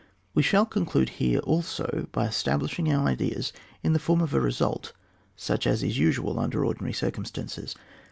We 0.33 0.41
shall 0.41 0.65
conclude 0.65 1.09
here 1.21 1.37
also 1.41 2.07
by 2.11 2.25
estab 2.25 2.61
lishing 2.63 2.91
our 2.91 3.05
ideas 3.07 3.53
in 3.83 3.93
the 3.93 3.99
form 3.99 4.19
of 4.21 4.33
a 4.33 4.41
result, 4.41 4.93
such 5.35 5.67
as 5.67 5.83
ia 5.83 5.91
usual 5.93 6.39
under 6.39 6.65
ordinary 6.65 6.93
circum 6.93 7.23
stances. 7.23 7.75